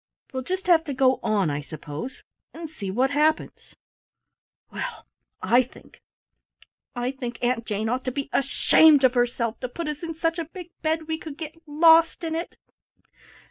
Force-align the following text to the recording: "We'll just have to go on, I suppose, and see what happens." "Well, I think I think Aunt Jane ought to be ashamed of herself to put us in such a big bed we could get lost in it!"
"We'll 0.33 0.41
just 0.41 0.65
have 0.65 0.83
to 0.85 0.95
go 0.95 1.19
on, 1.21 1.51
I 1.51 1.61
suppose, 1.61 2.23
and 2.55 2.67
see 2.71 2.89
what 2.89 3.11
happens." 3.11 3.75
"Well, 4.71 5.05
I 5.43 5.61
think 5.61 6.01
I 6.95 7.11
think 7.11 7.37
Aunt 7.43 7.67
Jane 7.67 7.87
ought 7.87 8.03
to 8.05 8.11
be 8.11 8.27
ashamed 8.33 9.03
of 9.03 9.13
herself 9.13 9.59
to 9.59 9.69
put 9.69 9.87
us 9.87 10.01
in 10.01 10.15
such 10.15 10.39
a 10.39 10.45
big 10.45 10.71
bed 10.81 11.07
we 11.07 11.19
could 11.19 11.37
get 11.37 11.53
lost 11.67 12.23
in 12.23 12.33
it!" 12.33 12.57